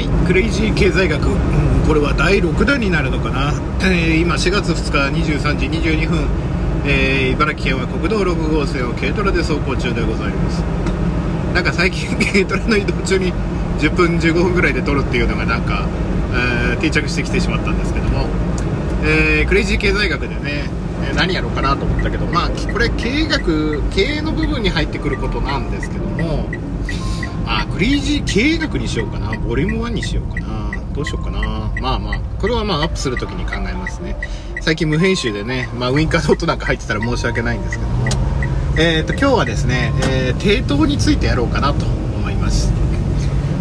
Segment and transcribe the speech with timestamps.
[0.00, 0.08] い。
[0.26, 3.52] クレイジー経済学、うん、これは第6弾になるのかな、
[3.82, 6.28] えー、今4月2日23時22分、
[6.84, 10.62] えー、茨城県は国道6号線を軽トラで走行中でございます。
[11.54, 13.32] なんか最近 軽トラの移動中に
[13.78, 15.86] 10分15分ぐらいで撮るっていうのがなんか、
[16.32, 18.26] えー、定着してきてしまったんですけども、
[19.04, 20.70] えー、クレイジー経済学でね
[21.16, 26.48] 何やろうかなと思ったけどまあこれ経営学経営の部分に入ってくることなんですけども、
[27.80, 29.30] クレイジー経営学にしようかな。
[29.38, 30.70] ボリューム1にしようかな。
[30.92, 31.72] どうしようかな。
[31.80, 34.16] まあまあ、これはまあアップするときに考えますね。
[34.60, 38.08] 最近無編集でね、まあウィンカードットなんか入ってたら申し訳ないんですけども、
[38.76, 42.70] えっ、ー、と、今日はですね、えー、低等についてやろうかなと思います。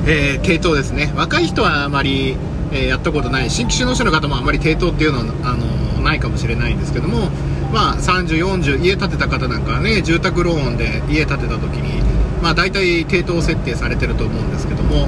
[0.05, 1.13] えー、低等ですね。
[1.15, 2.35] 若い人はあまり、
[2.73, 7.29] えー、やったことない、新規首脳者の方もあまり低等っていうのは、あのー、ないかもしれないんですけども、
[7.71, 15.07] まあ30、40、家建てた方なんかはね、住宅ローンで家建てた時に、まあ、大体低等設定されてると思うんですけども、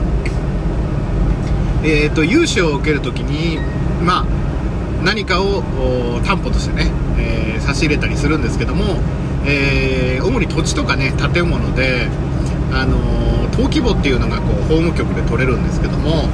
[1.84, 3.58] えーと、融資を受けるときに、
[4.04, 4.26] まあ、
[5.04, 5.62] 何かを
[6.26, 8.98] 担保としてね、えー、差し入れたりするんですけども、
[9.46, 12.08] えー、主に土地とかね建物で、
[12.74, 16.30] あの、登記簿っていうのがこう法務局で取れるんですけども、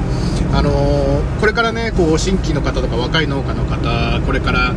[0.54, 4.74] あのー、これからねこう新規の方とか若い農家の方これから、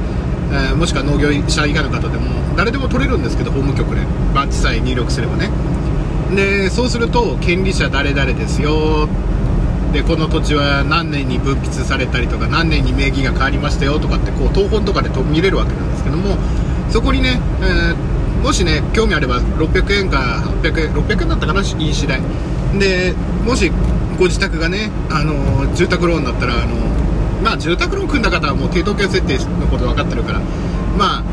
[0.72, 4.02] え、もしくは農業者以外の方でも誰でも取れるんですけど法務局で。
[4.34, 5.50] バッチさえ入力すればね。
[6.34, 9.08] でそうすると権利者誰々ですよ。
[9.92, 16.36] でこの土地は何年に分泌されたりとか何年に名義が変わりましたよとかってこう東本とかで見れるわけなんですけども
[16.90, 22.20] そこにね、えー、もしね興味あれば600円か800円600円だったかな印紙代。
[22.78, 23.72] でもし
[24.20, 26.76] ご自宅がね、あの住宅ローンだったら、あの
[27.42, 30.40] まあ、住宅ローン組んだ方はもう低等権設定のこと分かってるから
[30.98, 31.24] まあ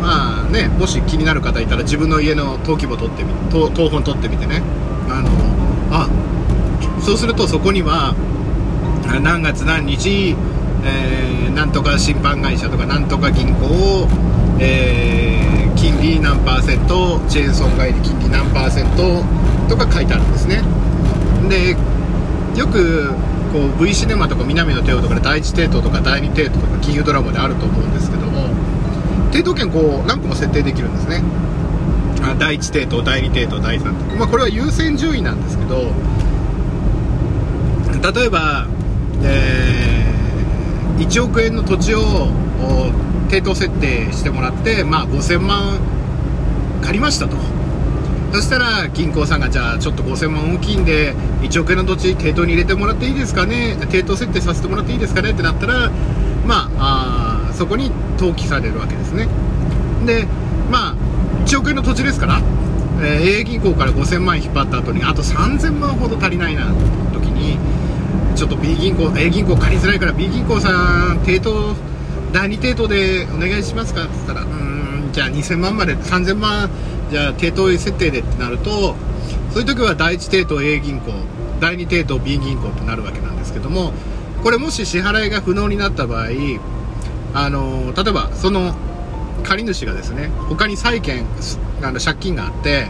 [0.00, 4.62] まあね、もし気になる方いたら自分の家の登記簿取ってみ東本取ってみてね。
[5.08, 5.28] あの
[5.90, 6.08] あ
[7.00, 8.14] そうするとそこには
[9.22, 10.36] 何月何日、
[10.84, 14.08] えー、なんとか審判会社とかなんとか銀行を、
[14.60, 19.24] えー、金利何パーセントチェーン損害金利何パーセント
[19.68, 20.62] とか書いてあるんですね。
[21.48, 21.76] で
[22.58, 23.12] よく
[23.52, 28.19] こう V シネマとか南の帝王とかで第1帝都とか第2帝都とか金融ドラマであると思うんですけど
[29.32, 31.22] 抵当権こう何個も設定できるんですね。
[32.38, 35.92] 第1抵当第2抵当第3抵当、まあ、これは優先順位なんですけど
[38.12, 38.66] 例えば、
[39.22, 42.28] えー、1億円の土地を
[43.28, 45.78] 抵当設定してもらって、まあ、5000万
[46.82, 47.36] 借りましたと。
[48.32, 53.76] そしたら銀行さんがじゃあちょっと5000万大きいんで1億円の土地抵当に入れてもらっていいですかね？
[53.90, 55.30] 抵当設定させてもらっていいですかね？
[55.30, 55.90] ってなったら
[56.46, 57.09] まああ
[57.60, 59.28] そこに登記されるわけですね。
[60.06, 60.26] で
[60.70, 60.94] まあ
[61.44, 62.40] 1億円の土地ですから、
[63.02, 66.68] えー、A 銀行から5000万引っ張った後にあと3000万ほど足りないな
[67.12, 67.58] 時に
[68.34, 71.74] ちょっと B 銀行 A 銀行借りづらいから B 銀行さん抵当
[72.32, 76.70] 第2抵当でお願いしますかって言ったらうんじゃあ2000万まで3000万
[77.10, 78.96] じゃあ抵当設定でってなると
[79.50, 81.12] そういう時は第1抵当 A 銀行
[81.60, 83.92] 第2抵当 B 銀行ってなるわけなんですけども
[84.42, 86.28] これもし支払いが不能になった場合
[87.34, 88.74] あの例えばその
[89.42, 91.26] 借り主がですね他に債権
[91.82, 92.88] あの借金があって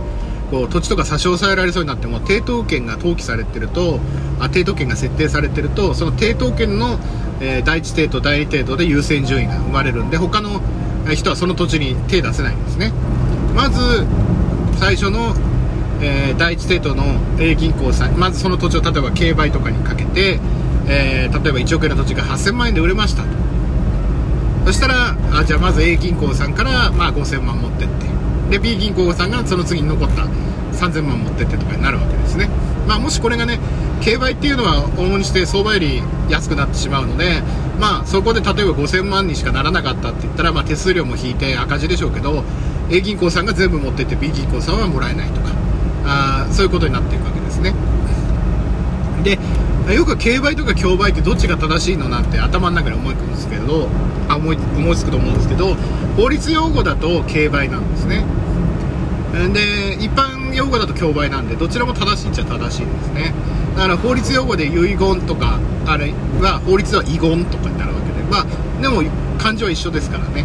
[0.51, 4.01] こう土地とか差し押さえられそうになっても抵当権が登記されてると
[4.41, 6.99] あ抵当権が設定されてるとその抵当権の、
[7.41, 10.61] えー、第1抵当第2抵当で優先順位が生まれるんで他の
[11.15, 12.93] 人はその土地に手出せないんですね。
[13.55, 14.07] まず
[14.79, 15.35] 最初の、
[16.01, 17.05] えー、第1抵当の
[17.39, 20.39] A 銀行さんまずその土地を例えば競売とかにかけて
[20.91, 23.29] えー、例えば1億円の土地が8000万円で売れましたと。
[24.65, 28.11] そしたらあじゃあまず A 銀行さんから、まあ、5000万持ってって。
[28.51, 30.25] で B 銀行さんがその次に残った
[30.77, 32.49] 3000万持ってってとかになるわけですね、
[32.87, 33.61] まあ、もしこれがね
[34.03, 37.43] 競売っていうのは往々にして相場より安くなってしまうので、
[37.79, 42.43] まあ、そこで例えば5000万にしかならなかったって言ったら、まあ、手数料も引いて赤字でしょうけど
[42.91, 45.51] A 銀行さんが全部持ってって B 銀行さんはもらえないとか
[46.05, 47.73] あそういうことになっていくわけですね。
[49.23, 49.39] で
[49.93, 53.89] よく競売とか競売ってどっちが正しいのなんて頭の中で思いつくんですけど
[54.29, 55.75] あ思い思いつくと思うんですけど
[56.17, 58.25] 法律用語だと競売なんですね。
[59.53, 63.35] で一般用語だと競売なんでどちらも正しいっちゃ正しいんですね。
[63.77, 68.23] だから法律用語で遺言とかあれは法律では遺言とかになるわけで。
[68.31, 69.03] まあでも
[69.39, 70.45] 漢字は一緒ですからね。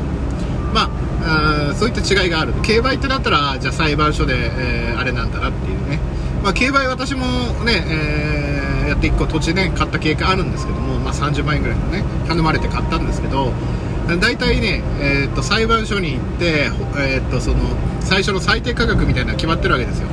[0.74, 0.90] ま
[1.24, 6.00] あそういった違いがある競売ってなったらじゃあ裁判所で、えー、あれなんだなっていうね。
[6.44, 7.26] まあ競売私も
[7.66, 8.55] ね、えー
[8.88, 13.52] やって1個土地ね買った経験あるんですけども、まあ、30万円ぐらいのね頼まれて買ったんですけど
[14.20, 17.58] 大体ね、えー、と裁判所に行って、えー、とその
[18.02, 20.08] 最初の最低価格みたいなのが決まってるわけですよ。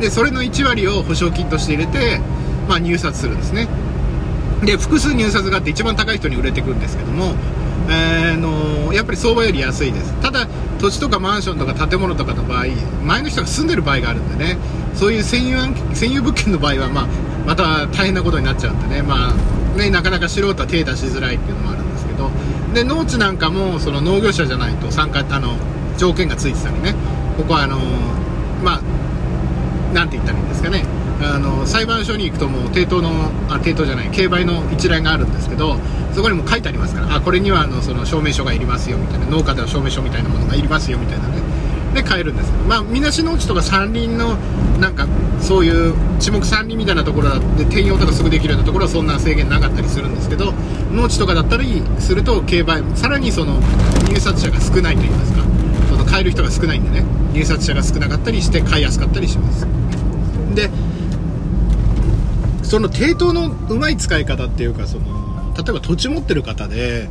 [0.00, 2.18] でそれの1割を保証金として入れて、
[2.68, 3.68] まあ、入札するんですね。
[4.64, 7.34] で複数入札があって一番高い人に売れていくんですけども、
[7.90, 10.14] えー、のやっぱり相場より安いです。
[10.22, 10.48] ただ
[10.78, 12.64] 土地とかマンションとか建物とかの場合
[13.04, 14.58] 前の人が住んでる場合があるんでね
[14.94, 17.08] そういう占有占有物件の場合は、まあ、
[17.46, 22.30] また大変なことになっちゃうんでね,、まあ、ねなかなか素人は手出しづらいっていうのもあるんですけど。
[22.74, 25.56] で農地なんかもその農業者じゃないと参加あの
[25.96, 26.94] 条件がついてたりね。
[27.36, 27.78] ここはあの
[28.64, 30.84] まあなんて言ったらいいんですかね。
[31.22, 35.78] あの裁判所に行くともう抵当のあ抵当じゃない競売の一覧があるんですけど
[36.12, 41.53] そこにも書いてありますからあこれにはあのその証明書がいりますよみたいな農家での証明書みたいなものがいりますよみたいなね。
[41.94, 44.36] で買えるんですまあみなし農地とか山林の
[44.80, 45.06] なんか
[45.40, 50.52] そういう地目山林みたいなところだって転用とかすぐできるようなところはそんな制限なかったりするんですけど
[50.92, 53.60] 農地とかだったりすると競売さらにその
[54.08, 55.44] 入札者が少ないといいますか。
[55.88, 57.04] その買える人が少ないんでね。
[57.32, 59.66] 入札者が少なかったりして買いやすかったりします。
[60.54, 60.70] で
[62.62, 67.08] その抵当のうまい使い方っていうかその例えば土地持ってる方で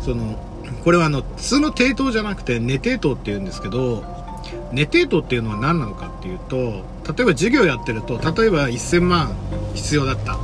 [0.00, 0.38] その
[0.84, 4.04] これはあの普通の抵当じゃなくて寝抵当っていうんですけど
[4.72, 6.84] 寝抵当っていうのは何なのかっていうと
[7.16, 9.34] 例えば事業やってると例えば1000万
[9.74, 10.38] 必要だった。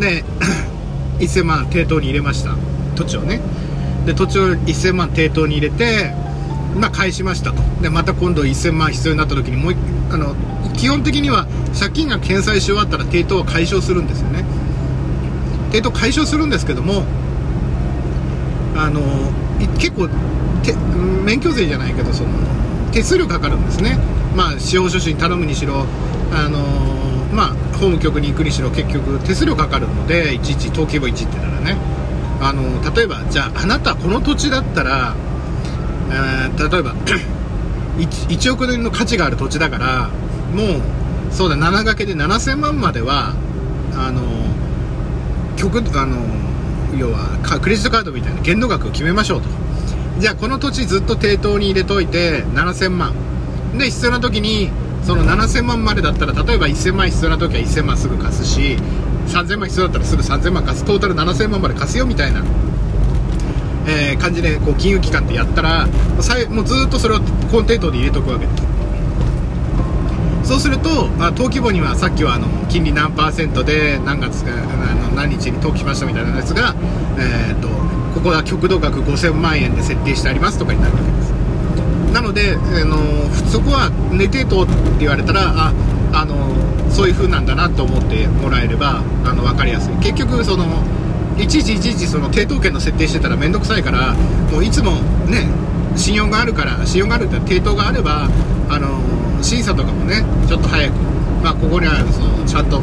[0.00, 0.24] で
[1.18, 2.54] 1000万抵当に入れました。
[2.94, 3.40] 土地をね。
[4.06, 6.14] で土地を1000万抵当に入れて
[6.78, 7.62] まあ返しましたと。
[7.82, 9.74] でまた今度1000万必要になった時にもう
[10.10, 10.34] あの
[10.76, 11.46] 基本的には
[11.78, 14.44] 借金が返済し終わったら抵当は解消するんですよね。
[15.70, 17.04] 抵当解消するんですけども
[18.76, 19.32] あの
[19.78, 20.08] 結構
[21.24, 22.30] 免許税じゃないけどその
[22.92, 23.98] 手数料かかるんですね。
[24.36, 25.86] まあ司法書士に頼むにしろ
[26.32, 26.58] あの
[27.34, 31.76] まあ法務局に行くにしろ結局手数料かかるのでいちいち登記簿1ってならね。
[32.40, 35.14] あの例えばじゃああなたこの土地だったら、
[36.10, 36.94] えー、例えば
[37.98, 40.08] 1, 1億円の価値がある土地だから
[40.54, 43.34] もうそうだ7掛けで7000万までは
[43.94, 44.22] あの
[45.56, 46.16] 局あの
[46.96, 49.48] 要はクレジットカードみたいな限度額を決めましょうと。
[50.18, 53.14] じゃあこの土地ずっと抵当に入れといて7000万。
[53.76, 54.70] で必要な時に
[55.04, 58.76] その7000万までだったら例えば1000万必要な時は1000万すぐ貸すし
[59.28, 60.84] 3000万必要だったらすぐ3000万貸す。
[60.84, 62.42] トータル7000万まで貸すよみたいな、
[63.86, 65.86] えー、感じでこう金融機関ってやったら
[66.50, 68.46] もうずっとそれを根底等で入れとくわけ。
[68.46, 68.67] です
[70.48, 76.74] そうすると、まあ、登記簿にはさっきはあの金利何パーセントで何月あの何日に登記しましたみたいなやつが、
[77.18, 77.68] えーと、
[78.14, 81.32] ここは極度額5000万円で設定してありますとかになるわけです。
[82.14, 82.96] なので、あの
[83.50, 85.72] そこは寝てとって言われたらあ
[86.14, 86.56] あの
[86.90, 89.94] そういう風なんだなと思ってもらえればあの分かりやすい。
[89.96, 90.82] 結局その
[91.36, 94.14] いちいちいちいちその抵当権の設定してたら面倒くさいから
[94.50, 95.46] もういつもね
[95.94, 98.30] 信用があるから信用があるって抵当があれば
[98.70, 100.94] あの審査とかもねちょっと早く、
[101.42, 102.80] まあ、ここにはそのちゃんと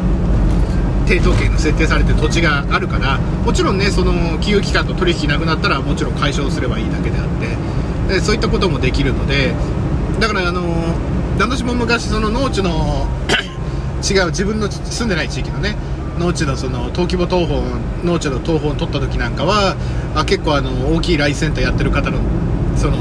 [1.06, 9.54] 抵当権の設定されてる土地があるからもちろんねその金融機関と取引なくなったらもちろん解消すればいいだけであってでそういったこともできるので
[10.20, 10.96] だからあの
[11.38, 13.06] 私も昔その農地の
[14.02, 15.76] 違う自分の住んでない地域のね
[16.18, 17.62] 農地のその登記簿謄本
[18.04, 19.76] 農地の謄本を取った時なんかは
[20.14, 22.18] あ結構あの大きいライスセンターやってる方の
[22.76, 22.96] その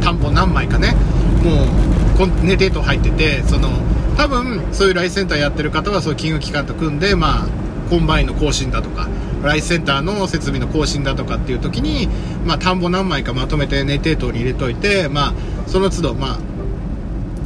[0.00, 0.94] 田んぼ何枚かね
[1.42, 1.95] もう
[2.42, 3.68] 根抵当入っててその
[4.16, 7.46] 多分そういうライスセンターやってる方はそういう金融機関と組んでまあ
[7.90, 9.08] コンバインの更新だとか
[9.42, 12.08] ライスセンターの設備の更新だとかっていう時に、
[12.44, 15.34] まあ、田んぼ何枚かまとめてネテ等に入れといて、まあ、
[15.68, 16.38] その都度、まあ、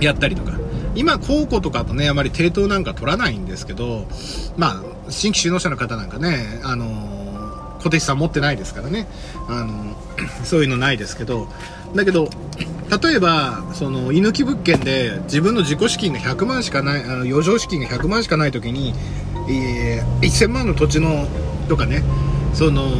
[0.00, 0.50] やったりとか。
[0.94, 4.06] 今高校とかとねあまり抵当なんか取らないんですけど
[4.56, 7.19] まあ新規就農者の方なんかねあの
[7.82, 9.06] 小手資産持ってないですからね。
[9.48, 9.96] あの
[10.44, 11.48] そういうのないですけど。
[11.94, 12.30] だけど
[13.02, 18.94] 例えばその居抜き物件で自分の自己資金が100万しかないあの余剰資金が100万しかない時に、
[19.48, 21.26] えー、1000万の土地の
[21.68, 22.02] とかね。
[22.54, 22.90] その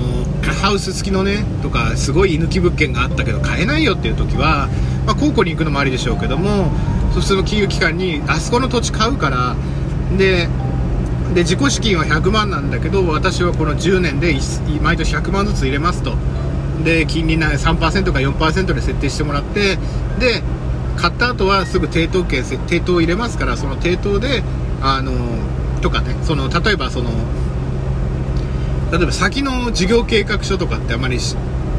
[0.63, 4.69] ハウス付きのねとかすごい居抜き物件があったけど買えないよっていう時は、
[5.07, 6.71] まあ、高校に行くのもありでしょうけども
[7.13, 9.57] 普通の金融機関にあそこの土地買うから
[10.17, 10.49] で
[11.35, 14.35] で自己資金は100万なんだけど私はこの10年で
[14.81, 16.15] 毎年100万ずつ入れますと。
[16.85, 17.79] で金利な3%
[18.13, 19.77] か4%で設定してもらって
[20.19, 20.43] で
[20.97, 24.43] 買った後はすぐ抵当権抵当入れますからその抵当で
[24.81, 25.13] あの
[25.83, 27.11] とかねその例えばその
[28.91, 31.19] 例えば先の事業計画書とかってあまり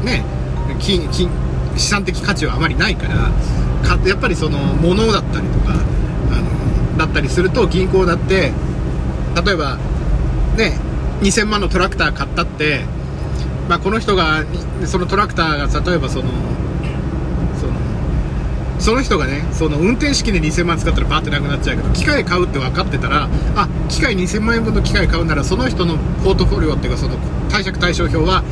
[0.04, 0.24] ね
[0.78, 1.28] 金金
[1.76, 3.32] 資産的価値はあまりないから
[3.96, 5.74] かやっぱりその物だったりとか
[6.30, 6.40] あ
[6.92, 8.52] のだったりすると銀行だって
[9.34, 9.76] 例えば
[10.56, 10.78] ね
[11.22, 12.84] 2000万のトラクター買ったって
[13.68, 14.44] まあ、この人が
[14.86, 16.30] そのトラクターが例えばその
[17.60, 27.16] そのその人がねその運転資金で2000万使ったらバーってなくなっちゃうけど機械買うって分かってたらあ機械2000万円分の機械買うならその人のポートフォリオっていうかその
[27.50, 28.42] 貸借対照表は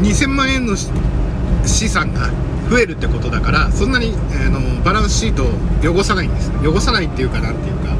[0.00, 2.30] 2000万円の資産が
[2.70, 6.50] 増えるってことだからそんなに、えー、のバランスシートを汚さないんです。
[6.62, 7.96] 汚さないっていうかなんていうか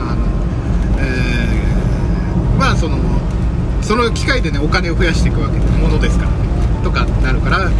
[0.00, 0.39] あの、
[1.00, 2.98] えー、まあその
[3.82, 6.36] その機械でねお金を増やしていくわけものですからね
[6.84, 7.70] とかなるから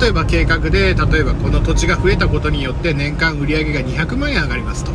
[0.00, 4.92] 例えば計画で例えばこの土地が増えたことによって年間売上が200万円上がりますと。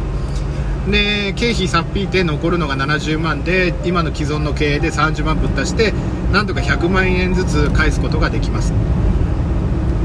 [0.89, 5.93] で経費さっぴいて残るのが70万で今の既存の経営で30万ぶっ足して
[6.31, 8.73] なんとか100万円ずつ返すことができます。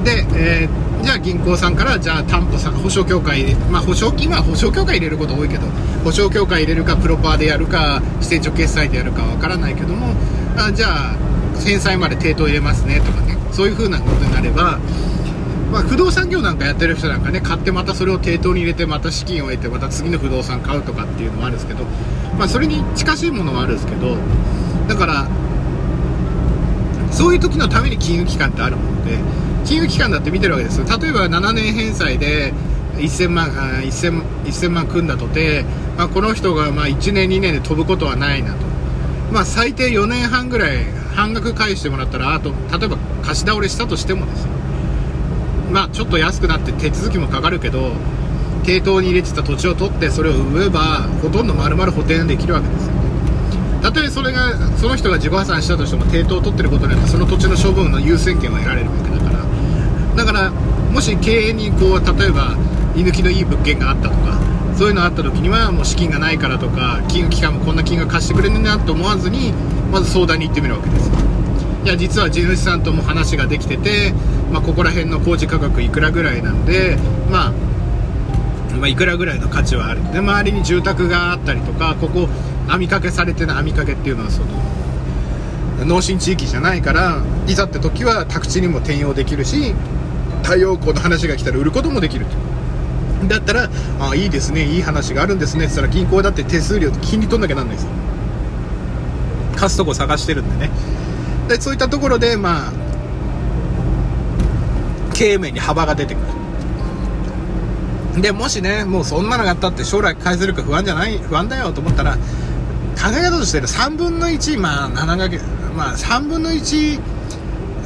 [0.04, 5.68] で、えー、じゃあ銀行さんからじゃあ担保さん保証協会まあ保証金は保証協会入れること多いけど
[6.02, 10.14] 保証協会入れるかプロパーでやるか支店長決済でやるかわからないけども
[10.58, 11.16] あじゃあ
[11.64, 13.38] 返済まで抵当入れますねとかね。
[13.52, 14.80] そういう風なことになれば
[15.70, 21.84] まあ、不動産業なんかやってる人なんかね買ってまたそれを抵当に入れてまた資金を得てまた次の不動産買うとかっていうのもあるんですけど、
[22.38, 24.16] まあ、それに近しいものはあるんですけど
[24.86, 25.28] だから
[27.10, 29.18] そういう時のために金融機関ってあるもので
[29.66, 32.52] 金融機関だって見てるわけです例えば7年返済で
[32.96, 35.64] 1000万 1000, 1000万組んだとて、
[35.98, 38.66] まあ、この人がまあ1年2年で飛ぶことはないなと、
[39.32, 44.50] まあ、最低4年半ぐらい半額返してもらったらあと例えば貸し倒れしたとしてもですよ。
[45.72, 47.92] まあちょっと安くなって手続きもかかるけど
[48.62, 52.92] 抵当に入れてた土地を取ってそれを売ればほとんど丸々補填できるわけですよ
[53.82, 59.35] たとえそれがその人が自己破産したとしても抵当を取ってることによってその土地の処分の優先権を得られるわけだから。
[60.16, 62.56] だからもし経営にこう例えば
[62.96, 64.40] 居抜きのいい物件があったとか
[64.76, 69.52] そういうのあった時にはもう資金がないからとか金融機関もこんな金額貸してくれねえなと思わずに
[69.90, 71.10] まず相談に行ってみるわけです。
[71.84, 74.12] いや実は地主さんとも話ができてて、
[74.52, 76.98] まあ、ここら辺の工事価格いくらぐらいなんで、
[77.30, 77.52] まあ、
[78.76, 80.02] まあ、いくらぐらいの価値はある。
[80.12, 82.28] で周りに住宅があったりとかここ
[82.66, 89.74] 網掛けされてない網掛けっていうのはその農村地域じゃないからいざって時は宅地にも転用できるし
[90.46, 92.24] 太陽光の話が来たら売ることもできる
[93.20, 93.26] と。
[93.26, 97.90] だったらあいいですねいい話があるんですねって言ったら銀行だって手数料金利取んなきゃなんないですよ。
[99.56, 100.70] 貸すとこ探してるんでね。
[101.48, 102.72] でそういったところでまあ
[105.14, 106.20] 経営面に幅が出てく
[108.14, 108.22] る。
[108.22, 112.20] でもしねもうそんなのがあったって将来返せるか不安じゃない不安だよと思ったら考
[113.08, 115.42] え方として3分の1まあ7ヶ月
[115.76, 117.00] まあ3分の1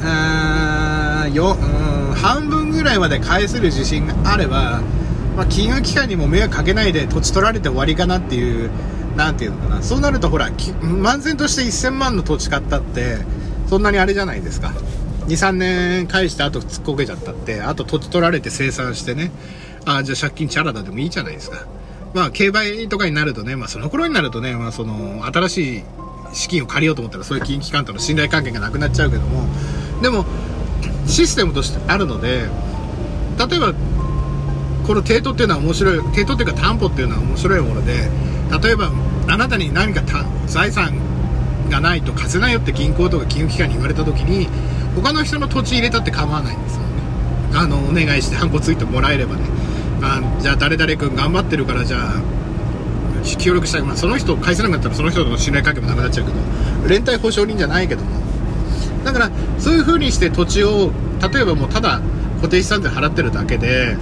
[0.03, 1.80] あよ、うん、
[2.15, 4.81] 半分ぐらいまで返せる自信があれば、
[5.35, 8.69] まあ、金融機関にも迷惑かけないで土地取られて終わりかなっていう
[9.15, 9.81] なんていうのかな。
[9.81, 13.17] そうなるとほら漫然として1000万の土地買ったって
[13.67, 14.73] そんなにあれじゃないですか。
[15.27, 19.31] 23年返してあと突っこけちゃったってあと土地取られて生産してね。
[19.85, 21.65] あじゃあ借金チャラだでもいいじゃないですか。
[22.13, 25.83] まあ競売とかになるとね、まあ、その頃になるとね、まあ、その新しい
[26.33, 29.45] 資金を借りようと思ったらそういう金融機関との信頼関係がなくなっちゃうけども。
[30.01, 30.25] でも
[31.07, 32.49] システムとしてあるので
[33.37, 33.73] 例えば
[34.85, 38.09] この抵当っていうのは面白い抵当っていうか担保っていうのは面白いもので
[38.61, 38.91] 例えば
[39.27, 40.01] あなたに何か
[40.47, 40.93] 財産
[41.69, 44.47] がないと貸せないよって銀行とか金融機関に言われた時に
[44.95, 46.87] 他の人の土地入れたって構わないんですよね。
[47.53, 49.43] あのお願いしてハンコついてもらえればね。
[50.01, 52.13] あじゃあ誰々君頑張ってるからじゃあ
[53.37, 58.09] 協力したい、まあ、その人を返せなかったらその人との信頼関係もなくなっちゃうけど連帯保証人じゃないけども
[59.03, 60.91] だからそういう風にして土地を
[61.33, 62.01] 例えばもうただ
[62.37, 63.97] 固定資産税払ってるだけで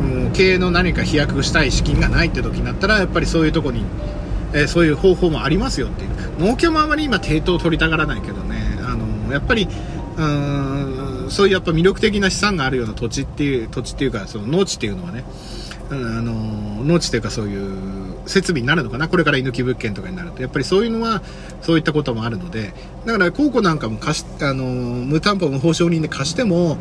[0.00, 3.84] もう経営の何か飛躍したい資金がないって時になったらやっぱりそういうとこに
[4.52, 6.10] えー、そういう方法もありますよっていう。
[6.38, 8.78] 農協もあまり今抵当取りたがらないけどね。
[8.82, 9.68] あのやっぱり
[10.16, 15.24] うんそういうやっぱ魅力的な資産があるような土地っていう土地っていうかその農地っていうのはね、
[15.90, 19.08] うん、あの農地というかそういう設備になるのかな？
[19.08, 20.42] これから居抜き物件とかになると。
[20.42, 21.22] やっぱりそういうのは
[21.62, 22.72] そういったこともあるので。
[23.06, 26.78] だから公庫なんかも貸しあの無担保無保証人で貸しても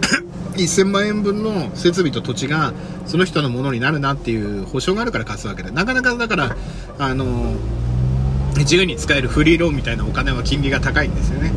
[0.56, 2.72] 1000万円分の設備と土地が
[3.06, 5.70] その人のものになるなっていう保証があるから貸すわけで。
[5.70, 6.56] なかなかだから
[6.98, 7.54] あの
[8.58, 11.52] 自由に使えるフリーローンみたいなお金は金利が高いんですよね。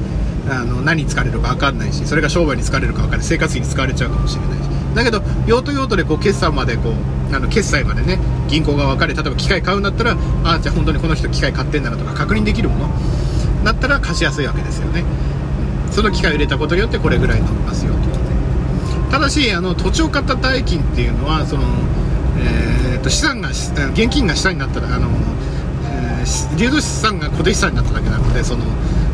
[0.49, 3.27] あの何に使われるか分かんないしそれが商売に使われるか分かんない。
[3.27, 4.69] 生活費に使われちゃうかもしれないし。
[4.95, 6.93] だけど用途用途でこう決算までこう
[7.33, 12.89] あの決済までね銀行が分かれ例えば機械買うんだったらああじゃあ本当にこの人機械買ってんだなとか確認できるもの
[13.63, 15.03] だったら貸しやすいわけですよね。
[15.91, 17.99] その機械を入れたことによってこれぐらい伸びますよと
[19.11, 21.63] ただしあの土地を買った代金っていうのはその、
[22.39, 25.07] えー、と資産が現金が下になったらあの、
[25.85, 28.65] えー、流動資産が固定資産になっただけなのでその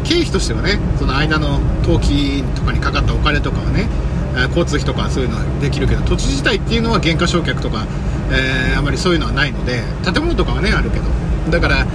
[0.03, 3.87] 経費としてはねその間の登記とかにかかったお金とかはね
[4.35, 7.85] え交通費とかそういうのはできるけど土地自体っていうのは減価償却とか、
[8.31, 11.05] えーあまりそういうのはないので建物とかはねあるけど。
[11.51, 11.85] だから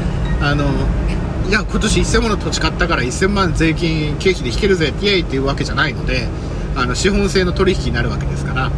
[0.41, 0.65] あの
[1.49, 6.29] いや今年1000万の土地買ったから1000万税金経費で引けるぜイエイっていうわけじゃないので
[6.77, 8.71] あの資本性の取引になるわけですから。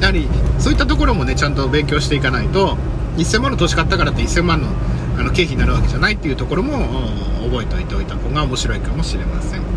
[0.00, 0.28] やはり
[0.58, 2.76] そういったところもねちゃんと勉強していかないと
[3.16, 4.68] 1000万の土地買ったからって1000万の
[5.16, 6.72] あの経費になるわけじゃないっていうところも
[7.44, 9.71] 覚えておいておいた方が面白いかもしれません。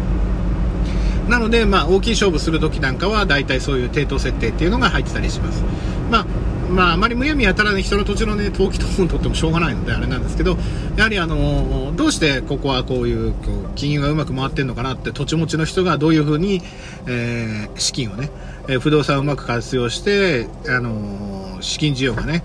[1.30, 5.64] なので、まあ、大きい勝負する時なんかは大体そういう抵当設定っていうのが入ってたりします。
[6.12, 6.26] まあ
[6.70, 10.58] まあ、あまりむやみやたらね人の土地のね登記等を取ってもしょうがないのであれなんですけど
[10.98, 16.62] やはりあのどうしてここはこういうこう金融がうまく回ってるのかなって土地持ちの人がどういうふうに、
[17.08, 18.30] えー資金をね、
[18.68, 22.44] えー不動産をうまく活用してあの資金需要がね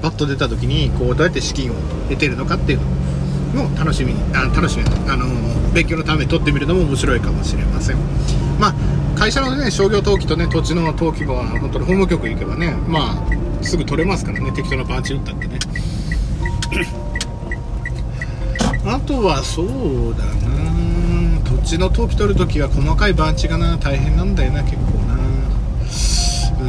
[0.00, 1.74] パッと出た時にこうどうやって資金を
[2.08, 3.15] 得てるのかっていうの
[3.56, 4.84] も楽しみあ楽しみ。
[5.10, 5.26] あの
[5.72, 7.96] 勉強のために取ってみるのも面白いかもしれません。
[8.60, 8.74] まあ
[9.18, 13.26] 会社のね商業登記とね土地の登記は本当に法務局行けばねま
[13.60, 15.58] あすぐ取れますからね適当なパンチ打ったってね。
[18.86, 20.56] あとはそうだな。
[21.44, 25.16] 土地の登記取るときは細かい番地がな大変なんだよな結構な。
[26.60, 26.64] う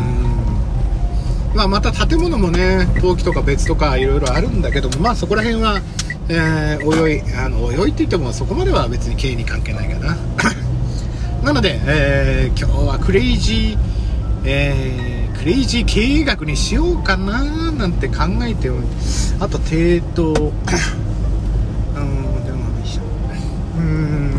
[1.53, 1.56] ん。
[1.56, 5.82] まあまた建物もね登記とか別とかいろいろあるんだけどもまあそこら辺は
[6.29, 10.17] えーおいおいあのおいって言ってもそこまでは別に経営に関係ないかな。
[11.43, 13.77] なので、えー今日はクレイジー、
[14.46, 18.88] えークレイジー経営学にしようかななんて考えており
[19.39, 20.41] あと抵当 うんで
[22.51, 22.57] も
[23.77, 24.31] うん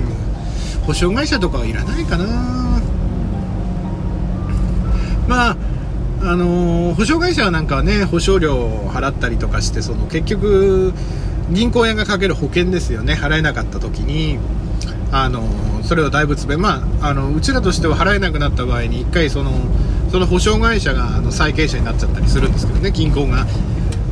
[0.83, 2.25] 保証会社とかはいらないかな。
[5.29, 5.57] まあ
[6.23, 10.93] あのー保証会社はなんかね保証料を払ったりとかしてその結局
[11.51, 13.15] 銀行屋がかける保険ですよね。
[13.15, 14.39] 払えなかった時に。
[15.11, 15.43] あの
[15.85, 16.61] それを大仏弁。
[16.61, 19.53] まああのうちらとしては払えなくなった場合に1回その
[20.11, 22.91] その保証会社があの債権者になっちゃったりするんですけどね。
[22.91, 23.47] 銀行が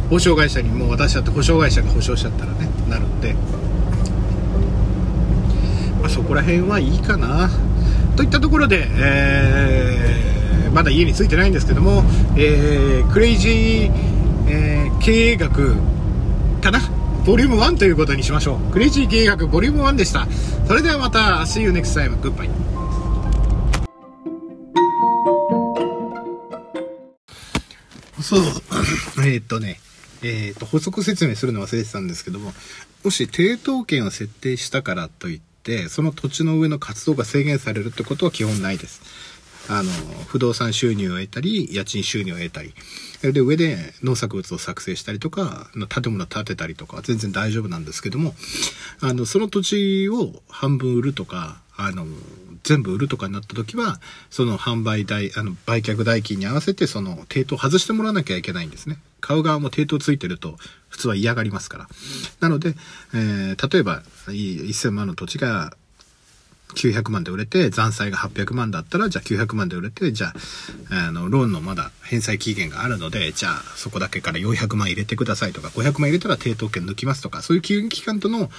[0.09, 2.69] 保証会社にもう渡しちゃって保証会社が保証しちゃったらね。
[2.89, 3.35] なるんで、
[6.01, 7.51] まあ、そこら辺はいいかな。
[8.17, 10.27] といったところで、えー
[10.73, 12.05] まだ家に着いてないんですけども、
[12.37, 13.91] えークレイジー、
[14.49, 15.75] えー経営学
[16.61, 16.81] かな。
[17.27, 18.73] ボリューム1ということにしましょう。
[18.73, 20.29] クレイジー経営学ボリューム1でした。
[20.69, 22.17] それではまた See you next time.
[22.21, 22.49] Goodbye.
[28.23, 28.41] そう
[29.27, 29.81] えっとね。
[30.23, 32.55] えーっと補足説明するの忘れてたんですけども
[33.05, 39.03] もし抵当権を設定したからといってその土地の上の活動が制限されるってことは基本ないです。
[39.69, 39.91] あの、
[40.27, 42.75] 不動産収入を得たり、家賃収入を得たり、
[43.23, 48.35] で、上で農作物を作成したりとか、建物を建てたりとか全然大丈夫なんですけども、
[49.01, 52.07] あの、その土地を半分売るとか、あの、
[52.63, 54.01] 全部売るとかになった時は、
[54.31, 58.99] その販売代、あの、売却代金に合わせて、その、抵当外してもらわなきゃいけないんですね。
[59.21, 60.57] 買う側も抵当ついてると、
[60.89, 61.89] 普通は嫌がりますから。
[62.41, 62.75] なので、
[63.15, 65.77] えー例えば、1000万の土地が、
[66.75, 70.29] 900万で売れて、残債が800万だったら、じゃあ900万で売れて、じゃ
[70.91, 78.51] あ、あの、ローンのまだ返済期限があるので、じゃあ、そこだけから400万入れてくださいとか、500万入れたら抵当権抜きますとか、そういう金融機関との、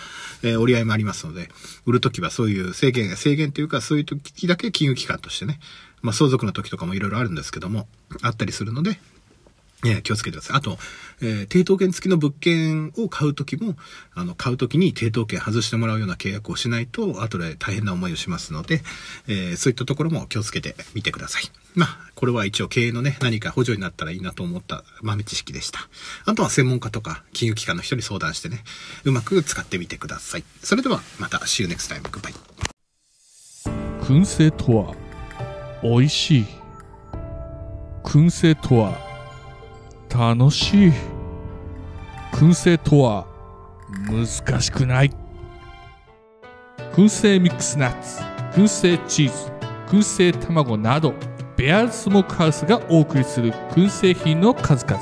[0.44, 1.50] えー折り合いもありますので、
[1.86, 5.60] 売るときはそういう制限、制限というか、そういう時だけ金融機関としてね、
[6.02, 7.88] まあ、相続の時とかもいろいろあるんですけども、
[8.22, 9.00] あったりするので、
[9.86, 10.58] え気をつけてください。
[10.58, 10.78] あと、
[11.22, 13.76] えー抵当権付きの物件を買うときも、
[14.14, 18.82] あの、買うときに抵当権外してもらうような契約をしないと、後で大変な思いをしますので、
[19.28, 21.44] えーそういったところも気をつけてみてください。
[21.76, 25.88] まあ、これは一応経営のね、何か補助になったらいいなと思った豆知識でした。
[26.26, 28.64] あとは専門家とか金融機関の人に相談してね、
[29.04, 30.44] うまく使ってみてください。
[30.64, 32.02] それでは、また、See you next time.
[32.02, 32.34] Goodbye.
[34.02, 34.96] 燻製とは
[35.84, 36.46] 美味しい
[38.04, 39.07] 燻製とは
[40.10, 40.92] 楽しい。
[42.32, 43.28] 燻製とは
[44.10, 45.12] 難しくない。
[46.94, 48.22] 燻製ミックスナッツ
[48.60, 49.52] 燻製チーズ
[49.88, 51.14] 燻製卵など
[51.56, 55.00] ベアーズスモークハウスがお送りする燻製品の数々。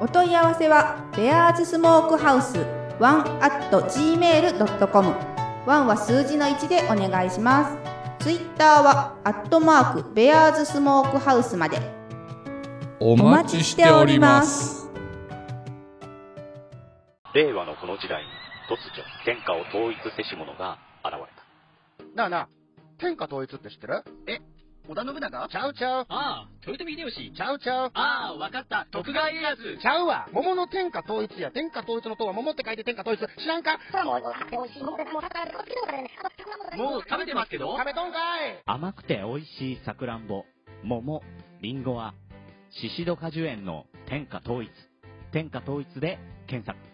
[0.00, 2.58] お問い合わせはベアーズスモークハウス
[2.98, 5.14] ワン at gmail.com
[5.66, 7.70] ワンは数字の1でお願いしま
[8.18, 8.24] す。
[8.24, 11.99] ツイッターはアットマークベアーズスモークハウスまで。
[13.02, 14.90] お待ちしております
[17.34, 18.28] 令和のこの時代に
[18.68, 21.20] 突如天下を統一せし者が現れ
[22.04, 22.14] た。
[22.14, 22.48] なあなあ、
[22.98, 24.04] 天下統一って知ってる？
[24.28, 24.40] え
[24.86, 25.48] 織田信長？
[25.48, 26.06] ちゃうちゃう。
[26.10, 27.32] ああ、豊臣秀吉。
[27.34, 27.90] ちゃうちゃう。
[27.94, 28.86] ああ、わかった。
[28.90, 29.78] 徳川家康。
[29.80, 30.28] ちゃうわ。
[30.32, 31.50] 桃の天下統一や。
[31.50, 33.20] 天下統一の塔は桃って書いて天下統一。
[33.40, 33.78] 知らんか？
[36.76, 40.44] もう食べてますけど食べとんかい甘くて美味しいさくらんぼ。
[40.82, 41.22] 桃、
[41.62, 42.14] りんごは、
[42.72, 44.70] シシド果樹園の天下統一。
[45.32, 46.89] 天下統一で検索。